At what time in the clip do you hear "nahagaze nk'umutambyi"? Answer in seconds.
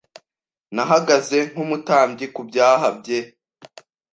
0.75-2.25